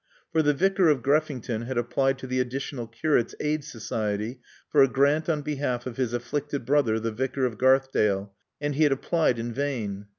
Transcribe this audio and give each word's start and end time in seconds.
For 0.31 0.41
the 0.41 0.55
Vicar 0.55 0.89
of 0.89 1.03
Greffington 1.03 1.67
had 1.67 1.77
applied 1.77 2.17
to 2.17 2.25
the 2.25 2.39
Additional 2.39 2.87
Curates 2.87 3.35
Aid 3.39 3.63
Society 3.63 4.39
for 4.67 4.81
a 4.81 4.87
grant 4.87 5.29
on 5.29 5.43
behalf 5.43 5.85
of 5.85 5.97
his 5.97 6.11
afflicted 6.11 6.65
brother, 6.65 6.99
the 6.99 7.11
Vicar 7.11 7.45
of 7.45 7.59
Garthdale, 7.59 8.31
and 8.59 8.73
he 8.73 8.81
had 8.81 8.91
applied 8.91 9.37
in 9.37 9.53
vain. 9.53 10.07